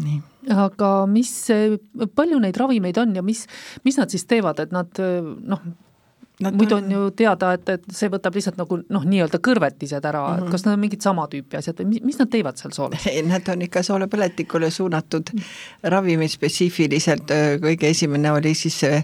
[0.04, 0.20] nii.
[0.52, 1.32] Aga mis,
[2.14, 3.46] palju neid ravimeid on ja mis,
[3.84, 5.00] mis nad siis teevad, et nad
[5.40, 5.62] noh,
[6.40, 10.22] Nad muidu on ju teada, et, et see võtab lihtsalt nagu noh, nii-öelda kõrvetised ära
[10.26, 10.50] mm, -hmm.
[10.50, 13.06] kas need on mingid sama tüüpi asjad või mis, mis nad teevad seal sooles?
[13.30, 15.30] Nad on ikka soolepõletikule suunatud
[15.94, 17.30] ravimid spetsiifiliselt,
[17.62, 18.98] kõige esimene oli siis see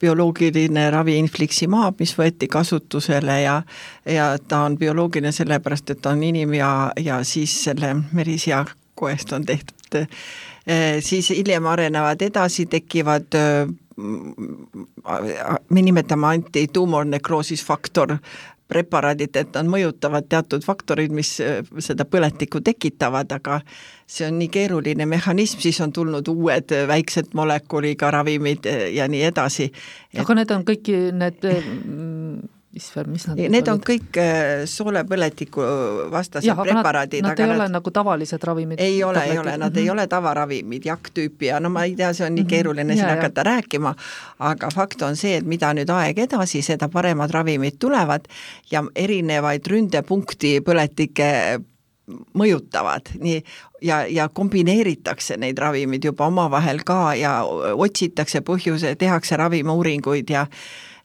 [0.00, 3.62] bioloogiline ravi infliximaab, mis võeti kasutusele ja
[4.04, 9.32] ja ta on bioloogiline sellepärast, et ta on inim- ja, ja siis selle merisea koest
[9.32, 10.04] on tehtud
[11.00, 13.36] siis hiljem arenevad edasi, tekivad
[13.96, 18.16] me nimetame antituumornekroosis faktor
[18.68, 23.60] preparaadid, et nad mõjutavad teatud faktorid, mis äh, seda põletikku tekitavad, aga
[24.08, 29.08] see on nii keeruline mehhanism, siis on tulnud uued äh, väiksed molekuliga ravimid äh, ja
[29.08, 29.70] nii edasi.
[30.18, 31.48] aga need on kõik need
[32.74, 34.18] mis mis nad Need on kõik
[34.70, 35.64] soolepõletiku
[36.12, 37.22] vastased Jah, preparaadid.
[37.22, 37.56] Nad, nad ei nad...
[37.60, 38.80] ole nagu tavalised ravimid?
[38.82, 39.82] ei ole, ei ole, nad mm -hmm.
[39.82, 42.50] ei ole tavaravimid, jakk-tüüpi ja no ma ei tea, see on nii mhm.
[42.50, 42.94] keeruline mm -hmm.
[42.94, 43.44] siin ja, hakata ja.
[43.44, 43.94] rääkima,
[44.38, 48.26] aga fakt on see, et mida nüüd aeg edasi, seda paremad ravimid tulevad
[48.70, 51.60] ja erinevaid ründepunkti põletike
[52.36, 53.44] mõjutavad, nii,
[53.82, 57.38] ja, ja kombineeritakse neid ravimeid juba omavahel ka ja
[57.74, 60.46] otsitakse põhjuse, tehakse ravimiuuringuid ja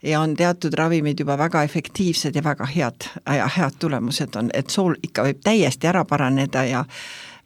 [0.04, 3.10] ja on teatud ravimid juba väga efektiivsed ja väga head
[3.58, 6.86] head tulemused on, et sool ikka võib täiesti ära paraneda ja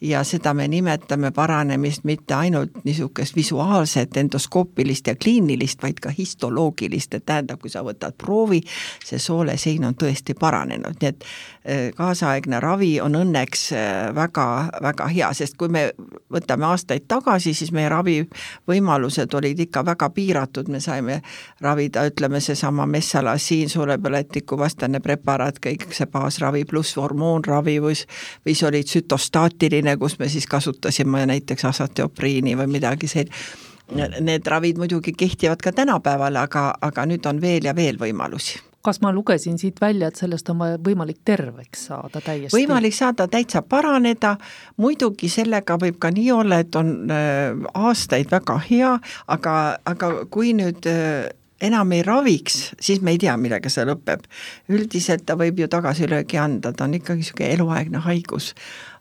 [0.04, 7.14] ja seda me nimetame paranemist mitte ainult niisugust visuaalset, endoskoopilist ja kliinilist, vaid ka histoloogilist,
[7.14, 8.60] et tähendab, kui sa võtad proovi,
[9.06, 14.48] see soolesein on tõesti paranenud, nii et äh, kaasaegne ravi on õnneks äh, väga,
[14.84, 15.86] väga hea, sest kui me
[16.34, 21.22] võtame aastaid tagasi, siis meie ravivõimalused olid ikka väga piiratud, me saime
[21.62, 27.96] ravida, ütleme, seesama messalasiin, suurepõletiku vastane preparaat, kõik see baasravi pluss hormoonravi või
[28.46, 33.34] või see oli tsütostaatiline selline, kus me siis kasutasime näiteks asateopriini või midagi sellist.
[33.94, 39.00] Need ravid muidugi kehtivad ka tänapäeval, aga, aga nüüd on veel ja veel võimalusi kas
[39.00, 42.52] ma lugesin siit välja, et sellest on võimalik terveks saada täiesti?
[42.52, 44.38] võimalik saada täitsa paraneda,
[44.76, 50.52] muidugi sellega võib ka nii olla, et on äh, aastaid väga hea, aga, aga kui
[50.58, 51.30] nüüd äh,
[51.64, 54.28] enam ei raviks, siis me ei tea, millega see lõpeb.
[54.68, 58.52] üldiselt ta võib ju tagasilöögi anda, ta on ikkagi niisugune eluaegne haigus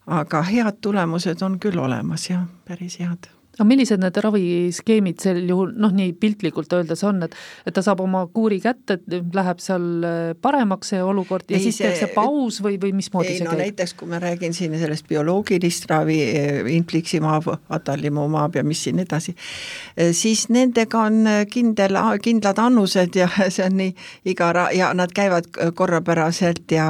[0.07, 5.75] aga head tulemused on küll olemas jah, päris head aga millised need raviskeemid sel juhul
[5.77, 7.35] noh, nii piltlikult öeldes on, et
[7.67, 11.77] et ta saab oma kuuri kätte, läheb seal äh, paremaks see olukord ja ei, siis
[11.77, 13.65] see, tehakse paus või, või mismoodi ei, see no, käib?
[13.67, 19.35] näiteks kui ma räägin siin sellest bioloogilist ravi, äh, infliksimaab, atalimumaab ja mis siin edasi,
[19.37, 23.93] äh, siis nendega on kindel, kindlad annused ja see on nii
[24.33, 26.89] iga ra-, ja nad käivad korrapäraselt ja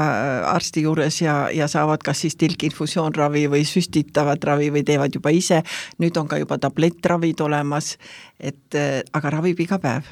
[0.53, 5.63] arsti juures ja, ja saavad kas siis tilkinfusioonravi või süstitavat ravi või teevad juba ise,
[5.99, 7.97] nüüd on ka juba juba tablettravid olemas,
[8.41, 10.09] et äh, aga ravib iga päev.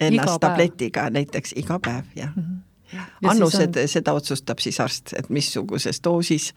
[0.00, 1.14] Ennast iga tabletiga päev.
[1.20, 2.42] näiteks iga päev, jah mm.
[2.42, 3.28] -hmm.
[3.30, 6.52] annused on..., seda otsustab siis arst, et missuguses doosis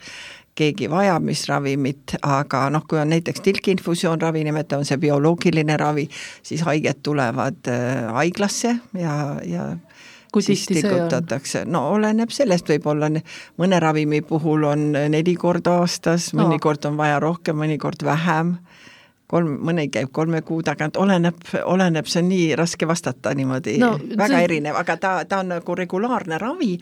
[0.55, 6.09] keegi vajab, mis ravimit, aga noh, kui on näiteks tilkinfusioonravi, nimetame see bioloogiline ravi,
[6.43, 9.77] siis haiged tulevad äh, haiglasse ja, ja
[10.35, 13.07] kui siis tilgutatakse, no oleneb sellest, võib-olla
[13.61, 18.57] mõne ravimi puhul on neli korda aastas, mõnikord on vaja rohkem, mõnikord vähem
[19.35, 23.95] kolm, mõni käib kolme kuu tagant, oleneb, oleneb, see on nii raske vastata niimoodi no,,
[24.15, 24.47] väga see...
[24.49, 26.73] erinev, aga ta, ta on nagu regulaarne ravi,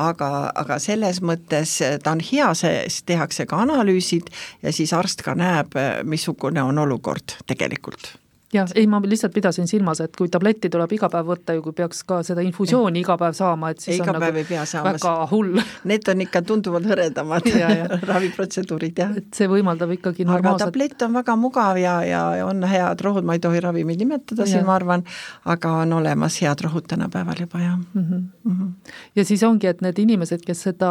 [0.00, 0.30] aga,
[0.62, 4.32] aga selles mõttes ta on hea, sest tehakse ka analüüsid
[4.64, 5.76] ja siis arst ka näeb,
[6.08, 8.14] missugune on olukord tegelikult
[8.54, 11.74] jah, ei ma lihtsalt pidasin silmas, et kui tabletti tuleb iga päev võtta ja kui
[11.76, 14.94] peaks ka seda infusiooni iga päev saama, et siis iga on päev nagu saama.
[14.96, 15.60] väga hull.
[15.90, 17.46] Need on ikka tunduvalt hõredamad
[18.10, 19.12] raviprotseduurid, jah.
[19.20, 23.26] et see võimaldab ikkagi normaalset aga tablett on väga mugav ja, ja on head rohud,
[23.26, 25.06] ma ei tohi ravimeid nimetada siin, ma arvan,
[25.50, 28.02] aga on olemas head rohud tänapäeval juba, jah mm.
[28.02, 28.26] -hmm.
[28.44, 28.92] Mm -hmm.
[29.16, 30.90] ja siis ongi, et need inimesed, kes seda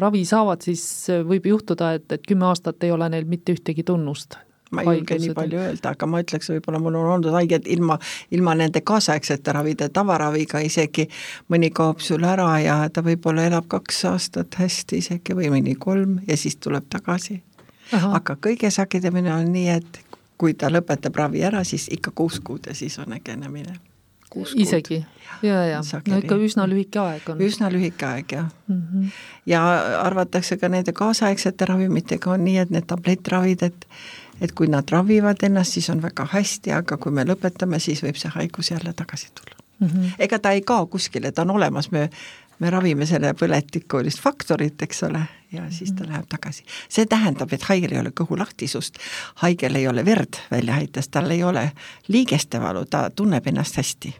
[0.00, 4.38] ravi saavad, siis võib juhtuda, et, et kümme aastat ei ole neil mitte ühtegi tunnust
[4.72, 7.98] ma ei julge nii palju öelda, aga ma ütleks, võib-olla mul on olnud haiged ilma,
[8.34, 11.08] ilma nende kaasaegsete ravide, tavaraviga isegi,
[11.52, 16.18] mõni kaob sul ära ja ta võib-olla elab kaks aastat hästi isegi või mõni kolm
[16.28, 17.42] ja siis tuleb tagasi.
[17.92, 20.04] aga kõige sagedamini on nii, et
[20.40, 23.76] kui ta lõpetab ravi ära, siis ikka kuus kuud ja siis on ägenemine.
[24.54, 25.04] isegi?
[25.42, 27.40] ja, ja, no ikka üsna lühike aeg on.
[27.40, 28.82] üsna lühike aeg, jah mm.
[28.82, 29.10] -hmm.
[29.46, 29.62] ja
[30.00, 33.86] arvatakse ka nende kaasaegsete ravimitega on nii, et need tablettravid, et
[34.40, 38.18] et kui nad ravivad ennast, siis on väga hästi, aga kui me lõpetame, siis võib
[38.20, 39.88] see haigus jälle tagasi tulla mm.
[39.88, 40.14] -hmm.
[40.18, 42.10] ega ta ei kao kuskile, ta on olemas, me
[42.58, 46.12] me ravime selle põletikulist faktorit, eks ole, ja siis ta mhm.
[46.12, 46.64] läheb tagasi.
[46.88, 49.00] see tähendab, et haigel ei ole kõhulahtisust,
[49.42, 51.70] haigel ei ole verd välja heites, tal ei ole
[52.08, 54.14] liigeste valu, ta tunneb ennast hästi.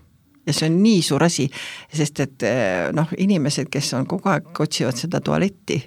[0.46, 1.48] ja see on nii suur asi,
[1.92, 5.80] sest et eh, noh, inimesed, kes on kogu aeg, otsivad seda tualetti,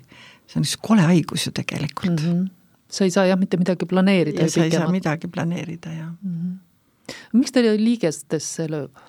[0.48, 2.28] see on üks kole haigus ju tegelikult mm.
[2.28, 2.57] -hmm
[2.90, 4.42] sa ei saa jah mitte midagi planeerida.
[4.42, 6.34] ja sa ei saa midagi planeerida, jah mm.
[6.34, 7.14] -hmm.
[7.34, 9.04] miks ta liigestesse lööb?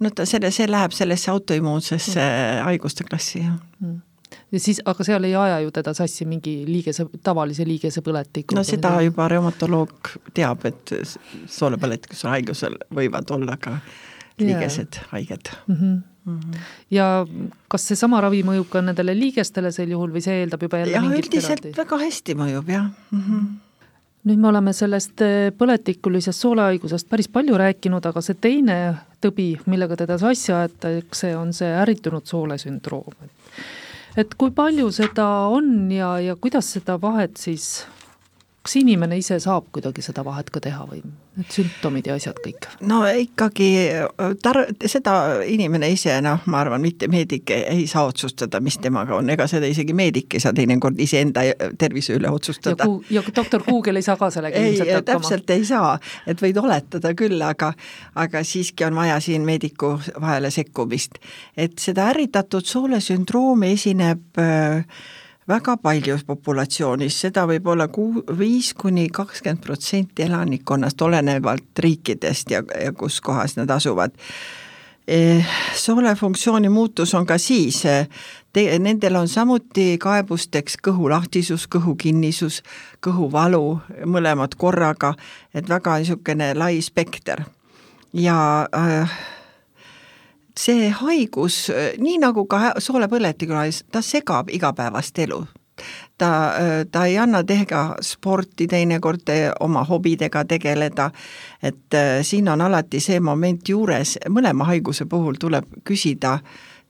[0.00, 2.64] no ta selle, see läheb sellesse autoimmuunsesse mm.
[2.70, 4.02] haiguste klassi, jah mm
[4.52, 8.56] ja siis, aga seal ei aja ju teda sassi mingi liigese, tavalise liigesepõletiku?
[8.58, 9.10] no seda midagi.
[9.10, 10.94] juba reumatoloog teab, et
[11.58, 13.78] soolepõletikuse haigusel võivad olla ka
[14.40, 15.08] liigesed yeah.
[15.14, 15.74] haiged mm.
[15.80, 16.40] -hmm mm.
[16.40, 16.64] -hmm.
[16.90, 17.26] ja
[17.68, 21.12] kas seesama ravi mõjub ka nendele liigestele sel juhul või see eeldab juba jälle jah,
[21.20, 21.76] üldiselt eraldi?
[21.78, 23.22] väga hästi mõjub jah mm.
[23.22, 23.46] -hmm
[24.26, 28.78] nüüd me oleme sellest eh, põletikulisest soolehaigusest päris palju rääkinud, aga see teine
[29.22, 33.14] tõbi, millega teda sassi aetakse, on see ärritunud soolesündroom.
[34.16, 37.86] et kui palju seda on ja, ja kuidas seda vahet siis
[38.66, 40.98] kas inimene ise saab kuidagi seda vahet ka teha või
[41.36, 42.66] need sümptomid ja asjad kõik?
[42.90, 43.68] no ikkagi
[44.42, 45.14] tar-, seda
[45.46, 49.68] inimene ise, noh, ma arvan, mitte meedik ei saa otsustada, mis temaga on, ega seda
[49.70, 51.44] isegi meedik ei saa teinekord iseenda
[51.78, 52.88] tervise üle otsustada.
[53.10, 55.12] ja, ja doktor Google ei saa ka sellega ei, ilmselt hakkama?
[55.12, 55.92] täpselt ei saa,
[56.26, 57.70] et võid oletada küll, aga
[58.18, 61.20] aga siiski on vaja siin meediku vahele sekkumist.
[61.56, 64.82] et seda ärritatud soolesündroomi esineb äh,
[65.48, 72.62] väga palju populatsioonis, seda võib olla kuu, viis kuni kakskümmend protsenti elanikkonnast, olenevalt riikidest ja,
[72.82, 74.14] ja kus kohas nad asuvad
[75.08, 77.82] eh, soolefunktsiooni muutus on ka siis,
[78.52, 82.62] te-, nendel on samuti kaebusteks kõhulahtisus, kõhukinnisus,
[83.04, 85.14] kõhuvalu, mõlemad korraga,
[85.54, 87.44] et väga niisugune lai spekter.
[88.12, 89.18] ja äh,
[90.58, 91.66] see haigus,
[91.98, 93.58] nii nagu ka soolepõletikul,
[93.92, 95.44] ta segab igapäevast elu.
[96.18, 96.28] ta,
[96.90, 99.28] ta ei anna teha sporti teinekord,
[99.60, 101.10] oma hobidega tegeleda,
[101.62, 106.38] et äh, siin on alati see moment juures, mõlema haiguse puhul tuleb küsida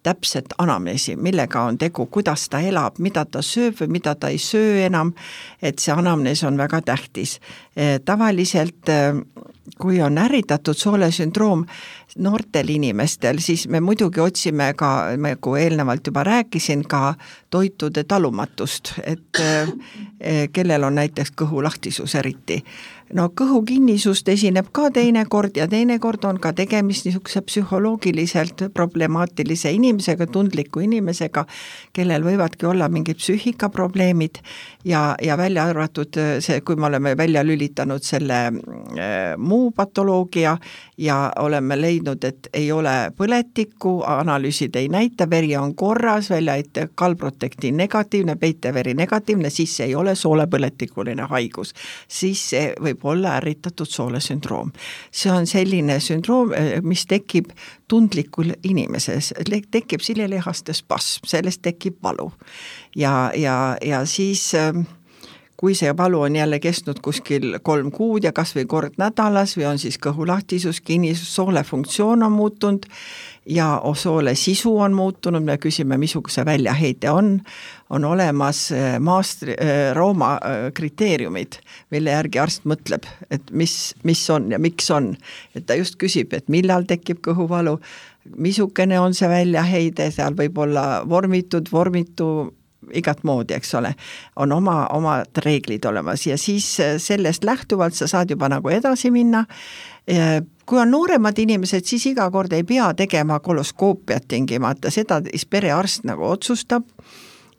[0.06, 4.38] täpset anamneesi, millega on tegu, kuidas ta elab, mida ta sööb või mida ta ei
[4.38, 5.10] söö enam,
[5.58, 7.40] et see anamnees on väga tähtis.
[7.74, 9.18] Äh, tavaliselt äh,
[9.78, 11.64] kui on ärritatud soolesündroom,
[12.16, 17.14] noortel inimestel, siis me muidugi otsime ka, nagu eelnevalt juba rääkisin, ka
[17.50, 22.62] toitude talumatust, et eh, kellel on näiteks kõhulahtisus eriti.
[23.14, 30.82] No kõhukinnisust esineb ka teinekord ja teinekord on ka tegemist niisuguse psühholoogiliselt problemaatilise inimesega, tundliku
[30.82, 31.44] inimesega,
[31.94, 34.40] kellel võivadki olla mingid psüühikaprobleemid
[34.90, 40.56] ja, ja välja arvatud see, kui me oleme välja lülitanud selle äh, muu patoloogia
[40.98, 47.76] ja oleme leidnud, et ei ole põletikku, analüüsid ei näita, veri on korras, väljaheite kalprotektiin
[47.76, 51.74] negatiivne, peiteveri negatiivne, siis see ei ole soolepõletikuline haigus.
[52.08, 54.72] siis see võib olla ärritatud soolesündroom.
[55.10, 57.50] see on selline sündroom, eh, mis tekib
[57.88, 59.32] tundlikul inimeses,
[59.70, 62.32] tekib silelihaste spasm, sellest tekib valu.
[62.96, 64.72] ja, ja, ja siis äh,
[65.56, 69.64] kui see valu on jälle kestnud kuskil kolm kuud ja kas või kord nädalas või
[69.70, 72.84] on siis kõhulahtisus, kinnisus, soole funktsioon on muutunud
[73.46, 77.30] ja soole sisu on muutunud, me küsime, missugune see väljaheide on,
[77.90, 81.60] on olemas äh, maastri, äh, Rooma äh, kriteeriumid,
[81.94, 85.14] mille järgi arst mõtleb, et mis, mis on ja miks on.
[85.54, 87.78] et ta just küsib, et millal tekib kõhuvalu,
[88.36, 92.52] missugune on see väljaheide, seal võib olla vormitud, vormitu,
[92.94, 93.94] igat moodi, eks ole,
[94.36, 99.10] on oma, omad reeglid olemas ja siis äh, sellest lähtuvalt sa saad juba nagu edasi
[99.10, 99.44] minna.
[100.66, 106.04] kui on nooremad inimesed, siis iga kord ei pea tegema koloskoopiat tingimata, seda siis perearst
[106.06, 106.84] nagu otsustab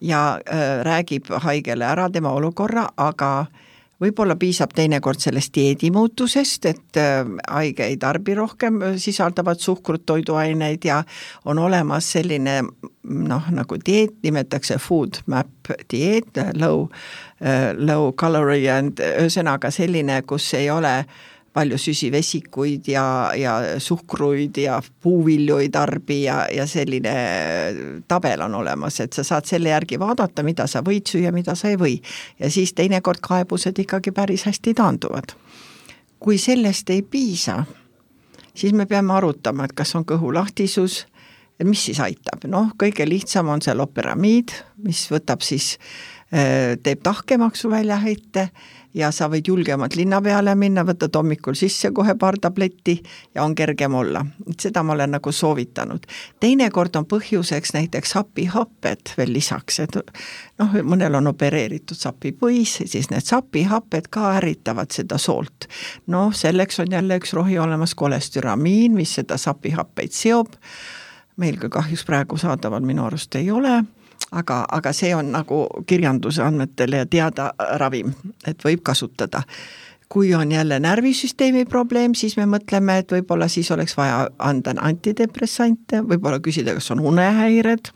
[0.01, 3.66] ja äh, räägib haigele ära tema olukorra, aga äh,
[4.01, 11.01] võib-olla piisab teinekord sellest dieedimuutusest, et äh, haige ei tarbi rohkem sisaldavat suhkrut, toiduaineid ja
[11.45, 12.59] on olemas selline
[13.07, 16.87] noh, nagu dieet, nimetatakse food map dieet, low,
[17.41, 21.25] äh, low calorie and ühesõnaga selline, kus ei ole äh,
[21.57, 23.05] palju süsivesikuid ja,
[23.37, 27.13] ja suhkruid ja puuvilju ei tarbi ja, ja selline
[28.07, 31.71] tabel on olemas, et sa saad selle järgi vaadata, mida sa võid süüa, mida sa
[31.71, 31.97] ei või.
[32.39, 35.33] ja siis teinekord kaebused ikkagi päris hästi taanduvad.
[36.19, 37.63] kui sellest ei piisa,
[38.53, 41.05] siis me peame arutama, et kas on kõhulahtisus,
[41.59, 44.53] et mis siis aitab, noh, kõige lihtsam on see loperamiid,
[44.85, 45.77] mis võtab siis,
[46.33, 48.49] äh, teeb tahkemaks su väljaheite
[48.97, 52.97] ja sa võid julgemalt linna peale minna, võtad hommikul sisse kohe paar tabletti
[53.35, 54.25] ja on kergem olla.
[54.59, 56.05] seda ma olen nagu soovitanud.
[56.39, 59.97] teinekord on põhjuseks näiteks hapihapped veel lisaks, et
[60.59, 65.69] noh, mõnel on opereeritud sapipõis, siis need sapihapped ka ärritavad seda soolt.
[66.07, 70.57] noh, selleks on jälle üks rohi olemas, kolestüramiin, mis seda sapihappeid seob,
[71.37, 73.83] meil ka kahjuks praegu saadaval minu arust ei ole
[74.31, 78.13] aga, aga see on nagu kirjanduse andmetel ja teada ravim,
[78.47, 79.43] et võib kasutada.
[80.09, 85.99] kui on jälle närvisüsteemi probleem, siis me mõtleme, et võib-olla siis oleks vaja anda antidepressante,
[86.01, 87.91] võib-olla küsida, kas on unehäired,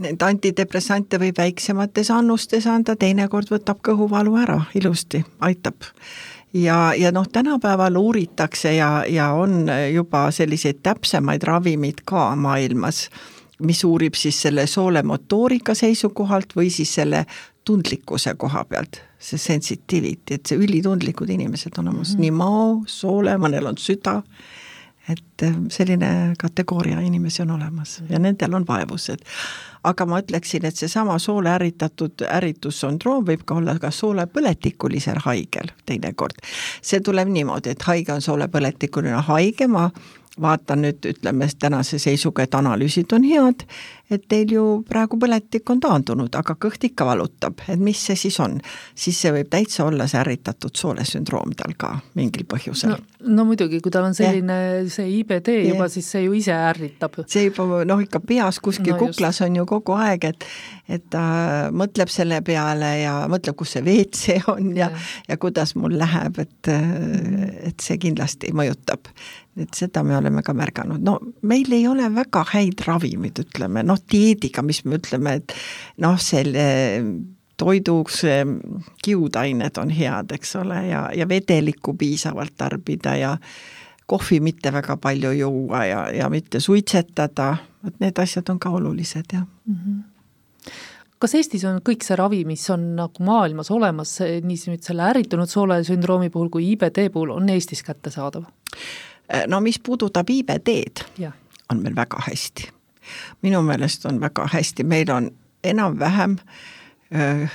[0.00, 5.82] Need antidepressante võib väiksemates annustes anda, teinekord võtab kõhuvalu ära ilusti, aitab.
[6.56, 13.08] Ja, ja noh, tänapäeval uuritakse ja, ja on juba selliseid täpsemaid ravimeid ka maailmas,
[13.60, 17.24] mis uurib siis selle soole motoorika seisukohalt või siis selle
[17.64, 22.20] tundlikkuse koha pealt, see sensitivity, et see ülitundlikud inimesed on olemas mm, -hmm.
[22.20, 24.22] nii mao, soole, mõnel on süda,
[25.08, 29.24] et selline kategooria inimesi on olemas ja nendel on vaevused
[29.84, 36.36] aga ma ütleksin, et seesama soole ärritatud ärritussündroom võib ka olla ka soolepõletikulisel haigel teinekord.
[36.82, 39.90] see tuleb niimoodi, et haige on soolepõletikuline haige, ma
[40.40, 43.64] vaatan nüüd, ütleme tänase seisuga, et analüüsid on head,
[44.10, 48.38] et teil ju praegu põletik on taandunud, aga kõht ikka valutab, et mis see siis
[48.42, 48.58] on.
[48.94, 52.94] siis see võib täitsa olla see ärritatud soolesündroom tal ka mingil põhjusel.
[52.94, 52.98] no,
[53.36, 54.88] no muidugi, kui tal on selline yeah.
[54.90, 55.68] see IBD yeah.
[55.74, 57.20] juba, siis see ju ise ärritab.
[57.26, 59.46] see juba noh, ikka peas kuskil no, kuklas just.
[59.46, 60.48] on ju kogu aeg, et
[60.90, 61.24] et ta
[61.74, 66.38] mõtleb selle peale ja mõtleb, kus see WC on ja yeah., ja kuidas mul läheb,
[66.42, 66.70] et,
[67.70, 69.10] et see kindlasti mõjutab
[69.60, 74.00] et seda me oleme ka märganud, no meil ei ole väga häid ravimeid, ütleme noh,
[74.12, 75.54] dieediga, mis me ütleme, et
[76.02, 76.64] noh, selle
[77.60, 78.22] toiduks
[79.04, 83.34] kiudained on head, eks ole, ja, ja vedelikku piisavalt tarbida ja
[84.10, 87.52] kohvi mitte väga palju juua ja, ja mitte suitsetada,
[87.84, 89.76] vot need asjad on ka olulised, jah mm.
[89.76, 90.06] -hmm
[91.20, 95.50] kas Eestis on kõik see ravi, mis on nagu maailmas olemas, nii nüüd selle ärritunud
[95.52, 98.46] soolesündroomi puhul kui IBD puhul, on Eestis kättesaadav?
[99.34, 101.04] Äh, no mis puudutab IBD-d,
[101.70, 102.68] on meil väga hästi.
[103.42, 105.30] minu meelest on väga hästi, meil on
[105.64, 106.36] enam-vähem
[107.14, 107.50] äh,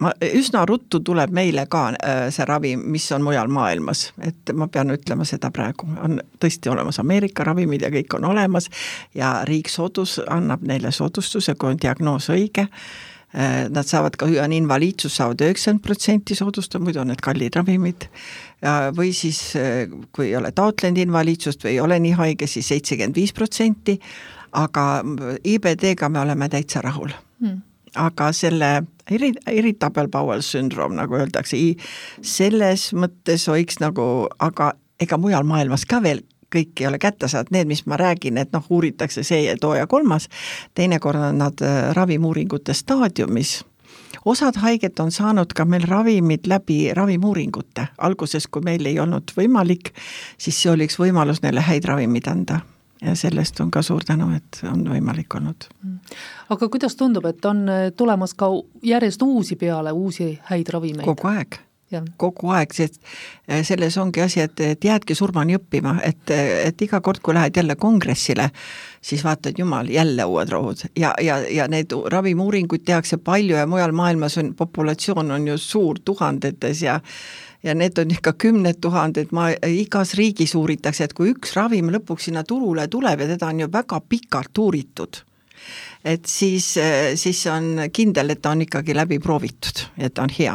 [0.00, 4.68] ma, üsna ruttu tuleb meile ka äh, see ravi, mis on mujal maailmas, et ma
[4.72, 8.70] pean ütlema seda praegu, on tõesti olemas Ameerika ravimid ja kõik on olemas.
[9.14, 12.68] Ja riik soodus, annab neile soodustuse, kui on diagnoos õige
[13.68, 18.08] nad saavad ka, on invaliidsus, saavad üheksakümmend protsenti soodustust, muidu on need kallid ravimid.
[18.96, 22.68] või siis, äh, kui ei ole taotlenud invaliidsust või ei ole nii haige siis, siis
[22.68, 23.98] seitsekümmend viis protsenti,
[24.52, 25.04] aga
[25.44, 27.60] IBD-ga me oleme täitsa rahul hmm.
[27.94, 28.70] aga selle
[29.10, 31.60] iri-, irritable bowel syndrome, nagu öeldakse,
[32.22, 36.24] selles mõttes võiks nagu, aga ega mujal maailmas ka veel
[36.54, 39.86] kõik ei ole kättesaadavad, need, mis ma räägin, et noh, uuritakse see ja too ja
[39.86, 40.28] kolmas,
[40.74, 43.58] teinekord on nad äh, ravimuuringute staadiumis,
[44.24, 49.92] osad haiget on saanud ka meil ravimid läbi ravimuuringute, alguses, kui meil ei olnud võimalik,
[50.38, 52.60] siis see oli üks võimalus neile häid ravimeid anda.
[52.98, 55.68] Ja sellest on ka suur tänu, et on võimalik olnud.
[56.50, 58.50] aga kuidas tundub, et on äh, tulemas ka
[58.82, 61.06] järjest uusi peale, uusi häid ravimeid?
[61.06, 61.60] kogu aeg
[62.20, 63.00] kogu aeg, sest
[63.48, 67.56] eh, selles ongi asi, et, et jäädki surmani õppima, et, et iga kord, kui lähed
[67.56, 68.50] jälle kongressile,
[69.00, 70.84] siis vaatad, jumal, jälle uued rohud.
[70.98, 76.00] Ja, ja, ja neid ravimiuuringuid tehakse palju ja mujal maailmas on, populatsioon on ju suur,
[76.04, 77.00] tuhandetes ja
[77.62, 82.28] ja need on ikka kümned tuhanded, ma, igas riigis uuritakse, et kui üks ravim lõpuks
[82.28, 85.18] sinna turule tuleb ja teda on ju väga pikalt uuritud,
[86.06, 86.76] et siis,
[87.18, 90.54] siis on kindel, et ta on ikkagi läbi proovitud, et ta on hea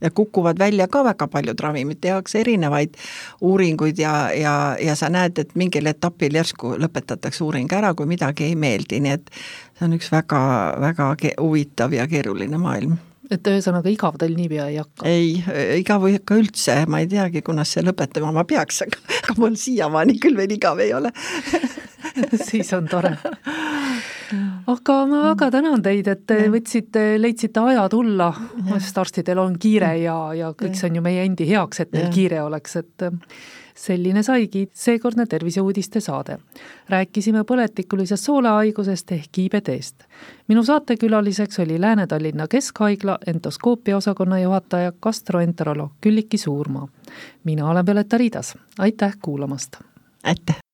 [0.00, 2.96] ja kukuvad välja ka väga paljud ravimid, tehakse erinevaid
[3.40, 8.50] uuringuid ja, ja, ja sa näed, et mingil etapil järsku lõpetatakse uuring ära, kui midagi
[8.50, 9.30] ei meeldi, nii et
[9.78, 10.40] see on üks väga,
[10.80, 12.98] väga huvitav ja keeruline maailm
[13.30, 15.06] et ühesõnaga igav teil niipea ei hakka?
[15.08, 15.34] ei,
[15.80, 20.18] igav ei hakka üldse, ma ei teagi, kunas see lõpetama ma peaks, aga, mul siiamaani
[20.22, 21.12] küll veel igav ei ole.
[22.48, 23.12] Siis on tore.
[24.70, 28.28] Aga ma väga tänan teid, et te võtsite, leidsite aja tulla,
[28.72, 32.10] sest arstidel on kiire ja, ja kõik see on ju meie endi heaks, et neil
[32.14, 33.08] kiire oleks, et
[33.80, 36.38] selline saigi seekordne Terviseuudiste saade.
[36.88, 40.04] rääkisime põletikulisest soolehaigusest ehk IBD-st.
[40.48, 46.88] minu saatekülaliseks oli Lääne-Tallinna Keskhaigla endoskoopia osakonna juhataja gastroenteroloog Külliki Suurmaa.
[47.44, 49.76] mina olen Violeta Riidas, aitäh kuulamast!
[50.22, 50.69] aitäh!